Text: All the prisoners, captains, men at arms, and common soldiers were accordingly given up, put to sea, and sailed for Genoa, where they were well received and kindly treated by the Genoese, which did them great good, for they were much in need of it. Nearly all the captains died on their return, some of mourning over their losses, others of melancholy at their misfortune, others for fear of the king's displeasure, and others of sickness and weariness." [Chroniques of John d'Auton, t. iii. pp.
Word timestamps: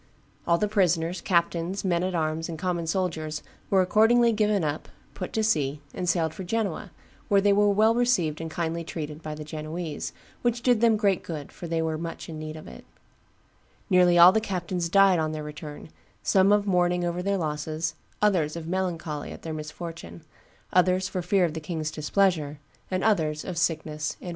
All 0.47 0.57
the 0.57 0.67
prisoners, 0.67 1.21
captains, 1.21 1.85
men 1.85 2.01
at 2.01 2.15
arms, 2.15 2.49
and 2.49 2.57
common 2.57 2.87
soldiers 2.87 3.43
were 3.69 3.83
accordingly 3.83 4.33
given 4.33 4.63
up, 4.63 4.87
put 5.13 5.31
to 5.33 5.43
sea, 5.43 5.79
and 5.93 6.09
sailed 6.09 6.33
for 6.33 6.43
Genoa, 6.43 6.89
where 7.27 7.39
they 7.39 7.53
were 7.53 7.69
well 7.69 7.93
received 7.93 8.41
and 8.41 8.49
kindly 8.49 8.83
treated 8.83 9.21
by 9.21 9.35
the 9.35 9.43
Genoese, 9.43 10.11
which 10.41 10.63
did 10.63 10.81
them 10.81 10.97
great 10.97 11.21
good, 11.21 11.51
for 11.51 11.67
they 11.67 11.83
were 11.83 11.99
much 11.99 12.27
in 12.27 12.39
need 12.39 12.55
of 12.55 12.67
it. 12.67 12.83
Nearly 13.91 14.17
all 14.17 14.31
the 14.31 14.41
captains 14.41 14.89
died 14.89 15.19
on 15.19 15.33
their 15.33 15.43
return, 15.43 15.89
some 16.23 16.51
of 16.51 16.65
mourning 16.65 17.05
over 17.05 17.21
their 17.21 17.37
losses, 17.37 17.93
others 18.23 18.55
of 18.55 18.65
melancholy 18.67 19.31
at 19.31 19.43
their 19.43 19.53
misfortune, 19.53 20.23
others 20.73 21.07
for 21.07 21.21
fear 21.21 21.45
of 21.45 21.53
the 21.53 21.59
king's 21.61 21.91
displeasure, 21.91 22.57
and 22.89 23.03
others 23.03 23.45
of 23.45 23.55
sickness 23.55 23.67
and 23.69 23.69
weariness." 23.69 23.69
[Chroniques 23.69 23.69
of 23.69 23.85
John 23.85 23.93
d'Auton, 23.93 23.99
t. 24.17 24.25
iii. 24.25 24.29
pp. 24.29 24.29